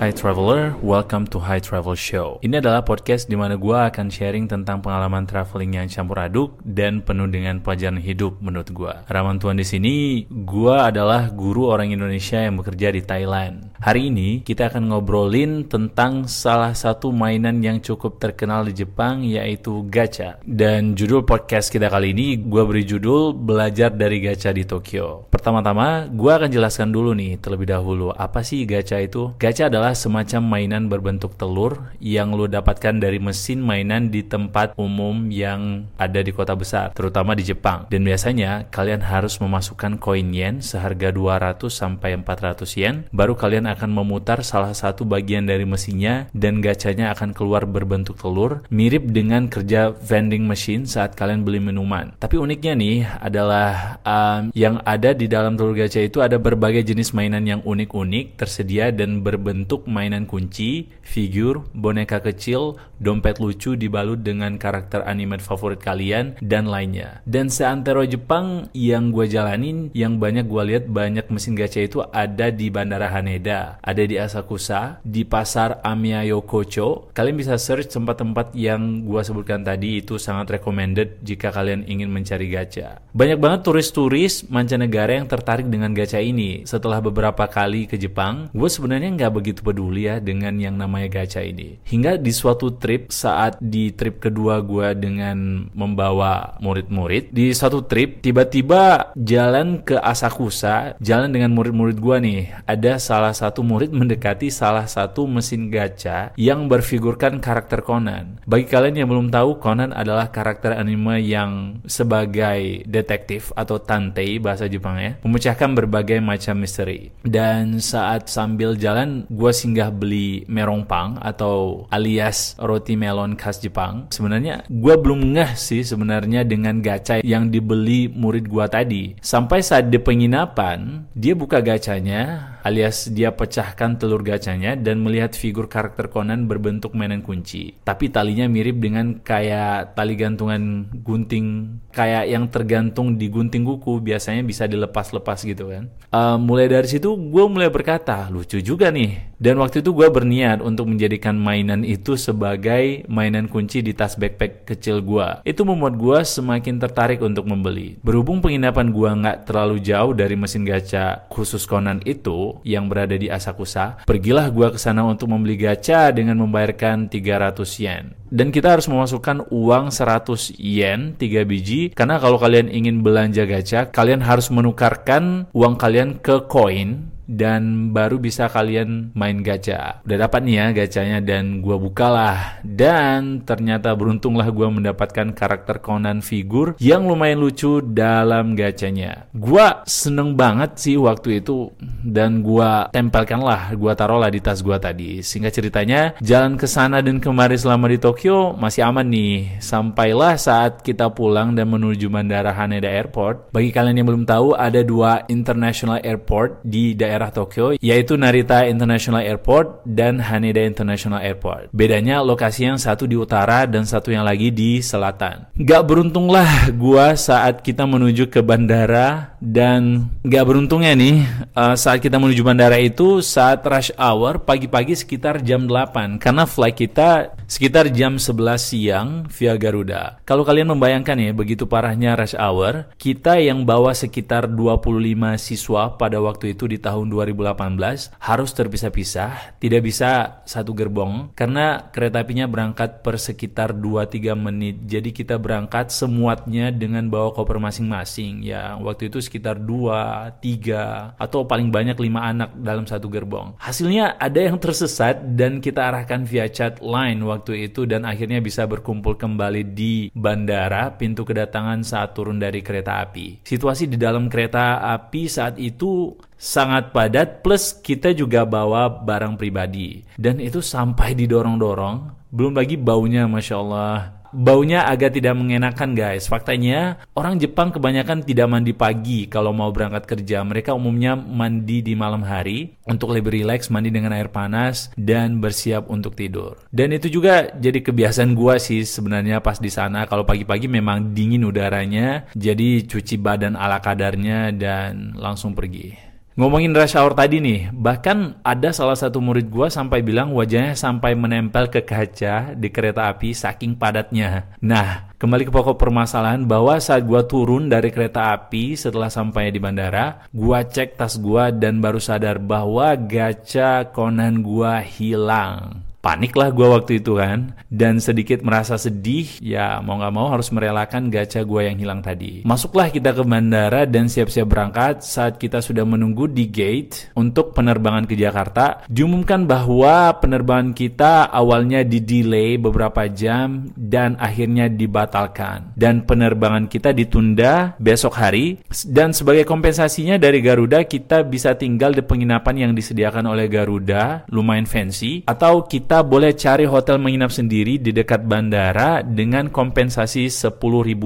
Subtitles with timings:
[0.00, 2.40] Hi Traveler, welcome to Hi Travel Show.
[2.40, 7.04] Ini adalah podcast di mana gue akan sharing tentang pengalaman traveling yang campur aduk dan
[7.04, 8.94] penuh dengan pelajaran hidup menurut gue.
[9.12, 13.69] Raman Tuhan di sini, gue adalah guru orang Indonesia yang bekerja di Thailand.
[13.80, 19.88] Hari ini kita akan ngobrolin tentang salah satu mainan yang cukup terkenal di Jepang yaitu
[19.88, 20.36] gacha.
[20.44, 25.24] Dan judul podcast kita kali ini gue beri judul Belajar dari Gacha di Tokyo.
[25.32, 29.32] Pertama-tama, gue akan jelaskan dulu nih terlebih dahulu apa sih gacha itu.
[29.40, 35.32] Gacha adalah semacam mainan berbentuk telur yang lo dapatkan dari mesin mainan di tempat umum
[35.32, 37.88] yang ada di kota besar, terutama di Jepang.
[37.88, 43.90] Dan biasanya kalian harus memasukkan koin yen seharga 200 sampai 400 yen, baru kalian akan
[44.02, 49.94] memutar salah satu bagian dari mesinnya dan gacanya akan keluar berbentuk telur, mirip dengan kerja
[49.94, 52.12] vending machine saat kalian beli minuman.
[52.18, 57.14] Tapi uniknya nih adalah um, yang ada di dalam telur gacha itu ada berbagai jenis
[57.14, 64.24] mainan yang unik-unik tersedia dan berbentuk bentuk mainan kunci, figur, boneka kecil, dompet lucu dibalut
[64.24, 67.20] dengan karakter animat favorit kalian, dan lainnya.
[67.28, 72.48] Dan seantero Jepang yang gue jalanin, yang banyak gue lihat banyak mesin gacha itu ada
[72.48, 77.10] di Bandara Haneda, ada di Asakusa, di Pasar Amiya Yokocho.
[77.12, 82.46] Kalian bisa search tempat-tempat yang gue sebutkan tadi itu sangat recommended jika kalian ingin mencari
[82.46, 83.02] gacha.
[83.10, 86.62] Banyak banget turis-turis mancanegara yang tertarik dengan gacha ini.
[86.64, 91.42] Setelah beberapa kali ke Jepang, gue sebenarnya nggak begitu peduli ya dengan yang namanya gacha
[91.42, 91.82] ini.
[91.84, 98.22] Hingga di suatu trip saat di trip kedua gue dengan membawa murid-murid di suatu trip
[98.22, 104.86] tiba-tiba jalan ke Asakusa jalan dengan murid-murid gue nih ada salah satu murid mendekati salah
[104.86, 108.38] satu mesin gacha yang berfigurkan karakter Conan.
[108.46, 114.70] Bagi kalian yang belum tahu Conan adalah karakter anime yang sebagai detektif atau tantei bahasa
[114.70, 117.10] Jepang ya memecahkan berbagai macam misteri.
[117.26, 124.62] Dan saat sambil jalan gue singgah beli merongpang atau alias roti melon khas Jepang, sebenarnya
[124.70, 129.04] gue belum ngeh sih sebenarnya dengan gacha yang dibeli murid gue tadi.
[129.24, 135.70] Sampai saat di penginapan, dia buka gacanya alias dia pecahkan telur gacanya dan melihat figur
[135.70, 137.78] karakter Conan berbentuk mainan kunci.
[137.84, 144.42] Tapi talinya mirip dengan kayak tali gantungan gunting kayak yang tergantung di gunting kuku biasanya
[144.44, 145.88] bisa dilepas-lepas gitu kan.
[146.10, 150.60] Uh, mulai dari situ gue mulai berkata lucu juga nih dan waktu itu gue berniat
[150.60, 155.40] untuk menjadikan mainan itu sebagai mainan kunci di tas backpack kecil gue.
[155.48, 157.96] Itu membuat gue semakin tertarik untuk membeli.
[158.04, 163.32] Berhubung penginapan gue nggak terlalu jauh dari mesin gacha khusus Conan itu yang berada di
[163.32, 168.12] Asakusa, pergilah gue ke sana untuk membeli gacha dengan membayarkan 300 yen.
[168.28, 173.88] Dan kita harus memasukkan uang 100 yen 3 biji karena kalau kalian ingin belanja gacha,
[173.88, 180.02] kalian harus menukarkan uang kalian ke koin dan baru bisa kalian main gacha.
[180.02, 186.26] Udah dapat nih ya gacanya dan gua bukalah dan ternyata beruntunglah gua mendapatkan karakter Conan
[186.26, 189.30] figur yang lumayan lucu dalam gacanya.
[189.30, 191.70] Gua seneng banget sih waktu itu
[192.02, 195.22] dan gua tempelkan lah, gua taruh lah di tas gua tadi.
[195.22, 199.60] Singkat ceritanya, jalan ke sana dan kemari selama di Tokyo masih aman nih.
[199.60, 203.52] Sampailah saat kita pulang dan menuju Bandara Haneda Airport.
[203.52, 208.64] Bagi kalian yang belum tahu, ada dua international airport di daerah daerah Tokyo, yaitu Narita
[208.64, 211.68] International Airport dan Haneda International Airport.
[211.76, 215.52] Bedanya lokasi yang satu di utara dan satu yang lagi di selatan.
[215.60, 222.16] Gak beruntunglah gua saat kita menuju ke bandara dan gak beruntungnya nih uh, saat kita
[222.16, 228.16] menuju bandara itu saat rush hour pagi-pagi sekitar jam 8 karena flight kita sekitar jam
[228.16, 230.24] 11 siang via Garuda.
[230.24, 236.22] Kalau kalian membayangkan ya begitu parahnya rush hour, kita yang bawa sekitar 25 siswa pada
[236.22, 243.04] waktu itu di tahun 2018 harus terpisah-pisah, tidak bisa satu gerbong karena kereta apinya berangkat
[243.04, 244.88] per sekitar 2-3 menit.
[244.88, 248.80] Jadi kita berangkat semuatnya dengan bawa koper masing-masing ya.
[248.80, 253.58] Waktu itu sekitar 2, 3 atau paling banyak 5 anak dalam satu gerbong.
[253.60, 258.38] Hasilnya ada yang tersesat dan kita arahkan via chat line waktu waktu itu dan akhirnya
[258.38, 263.42] bisa berkumpul kembali di bandara pintu kedatangan saat turun dari kereta api.
[263.42, 270.08] Situasi di dalam kereta api saat itu sangat padat plus kita juga bawa barang pribadi
[270.16, 276.30] dan itu sampai didorong-dorong belum lagi baunya masya Allah baunya agak tidak mengenakan guys.
[276.30, 280.42] Faktanya orang Jepang kebanyakan tidak mandi pagi kalau mau berangkat kerja.
[280.46, 285.90] Mereka umumnya mandi di malam hari untuk lebih rileks, mandi dengan air panas dan bersiap
[285.90, 286.58] untuk tidur.
[286.70, 290.06] Dan itu juga jadi kebiasaan gua sih sebenarnya pas di sana.
[290.06, 296.09] Kalau pagi-pagi memang dingin udaranya, jadi cuci badan ala kadarnya dan langsung pergi.
[296.38, 301.18] Ngomongin rush hour tadi nih, bahkan ada salah satu murid gua sampai bilang wajahnya sampai
[301.18, 304.54] menempel ke kaca di kereta api saking padatnya.
[304.62, 309.58] Nah, kembali ke pokok permasalahan bahwa saat gua turun dari kereta api setelah sampai di
[309.58, 316.48] bandara, gua cek tas gua dan baru sadar bahwa gacha konan gua hilang panik lah
[316.48, 321.44] gue waktu itu kan dan sedikit merasa sedih ya mau nggak mau harus merelakan gacha
[321.44, 322.42] gue yang hilang tadi.
[322.48, 328.08] Masuklah kita ke bandara dan siap-siap berangkat saat kita sudah menunggu di gate untuk penerbangan
[328.08, 328.88] ke Jakarta.
[328.88, 335.76] Diumumkan bahwa penerbangan kita awalnya di delay beberapa jam dan akhirnya dibatalkan.
[335.76, 338.62] Dan penerbangan kita ditunda besok hari.
[338.88, 344.64] Dan sebagai kompensasinya dari Garuda kita bisa tinggal di penginapan yang disediakan oleh Garuda lumayan
[344.64, 350.54] fancy atau kita kita boleh cari hotel menginap sendiri di dekat bandara dengan kompensasi 10.000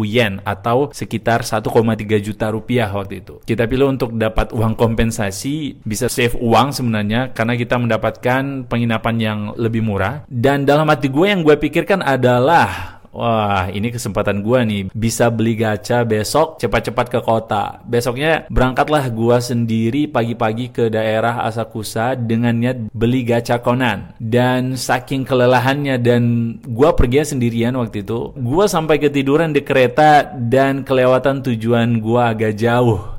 [0.04, 1.72] yen atau sekitar 1,3
[2.20, 3.40] juta rupiah waktu itu.
[3.48, 9.38] Kita pilih untuk dapat uang kompensasi, bisa save uang sebenarnya karena kita mendapatkan penginapan yang
[9.56, 10.28] lebih murah.
[10.28, 15.54] Dan dalam hati gue yang gue pikirkan adalah Wah, ini kesempatan gua nih bisa beli
[15.54, 17.78] gacha besok cepat-cepat ke kota.
[17.86, 24.18] Besoknya berangkatlah gua sendiri pagi-pagi ke daerah Asakusa dengan niat beli gacha konan.
[24.18, 26.22] Dan saking kelelahannya dan
[26.66, 32.58] gua pergi sendirian waktu itu, gua sampai ketiduran di kereta dan kelewatan tujuan gua agak
[32.58, 33.13] jauh.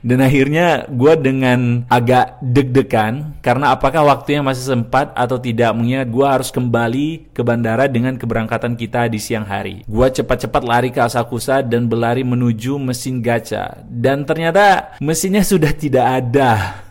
[0.00, 6.26] Dan akhirnya gue dengan agak deg-degan karena apakah waktunya masih sempat atau tidak mengingat gue
[6.26, 9.84] harus kembali ke bandara dengan keberangkatan kita di siang hari.
[9.84, 13.80] Gue cepat-cepat lari ke Asakusa dan berlari menuju mesin gacha.
[13.86, 16.84] Dan ternyata mesinnya sudah tidak ada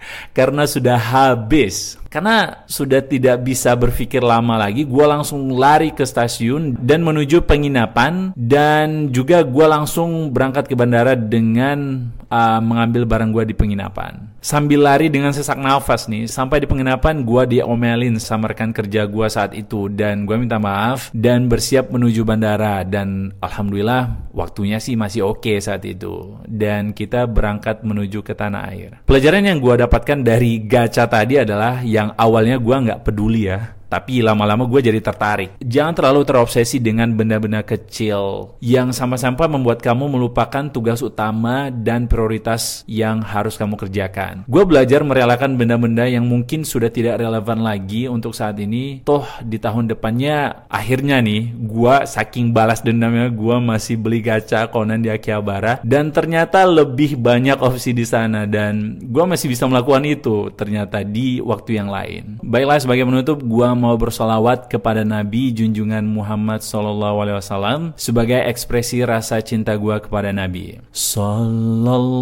[0.36, 2.00] karena sudah habis.
[2.10, 8.34] Karena sudah tidak bisa berpikir lama lagi, gue langsung lari ke stasiun dan menuju penginapan
[8.34, 14.30] dan juga gue langsung berangkat ke bandara dengan uh, mengambil barang gue di penginapan.
[14.40, 19.26] Sambil lari dengan sesak nafas nih, sampai di penginapan gue diomelin sama rekan kerja gue
[19.28, 25.28] saat itu dan gue minta maaf dan bersiap menuju bandara dan alhamdulillah waktunya sih masih
[25.28, 28.90] oke okay saat itu dan kita berangkat menuju ke tanah air.
[29.04, 34.22] Pelajaran yang gue dapatkan dari gacha tadi adalah yang awalnya gue nggak peduli ya tapi
[34.22, 35.58] lama-lama gue jadi tertarik.
[35.58, 42.86] Jangan terlalu terobsesi dengan benda-benda kecil yang sama-sama membuat kamu melupakan tugas utama dan prioritas
[42.86, 44.46] yang harus kamu kerjakan.
[44.46, 49.02] Gue belajar merelakan benda-benda yang mungkin sudah tidak relevan lagi untuk saat ini.
[49.02, 55.02] Toh di tahun depannya akhirnya nih gue saking balas dendamnya gue masih beli gacha Conan
[55.02, 60.54] di Akihabara dan ternyata lebih banyak opsi di sana dan gue masih bisa melakukan itu
[60.54, 62.38] ternyata di waktu yang lain.
[62.44, 69.00] Baiklah sebagai penutup gue mau bersolawat kepada Nabi junjungan Muhammad Sallallahu Alaihi Wasallam sebagai ekspresi
[69.02, 70.76] rasa cinta gua kepada Nabi.
[70.92, 72.20] Sallallahu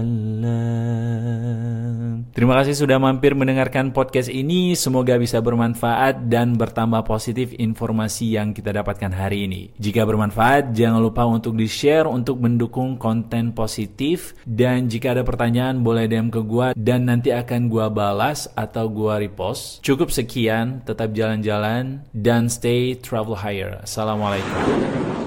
[2.34, 4.74] Terima kasih sudah mampir mendengarkan podcast ini.
[4.74, 9.70] Semoga bisa bermanfaat dan bertambah positif informasi yang kita dapatkan hari ini.
[9.78, 14.34] Jika bermanfaat, jangan lupa untuk di-share untuk mendukung konten positif.
[14.42, 19.22] Dan jika ada pertanyaan, boleh DM ke gua dan nanti akan gua balas atau gua
[19.22, 19.78] repost.
[19.86, 23.78] Cukup sekian, tetap jalan-jalan dan stay travel higher.
[23.86, 25.23] Assalamualaikum.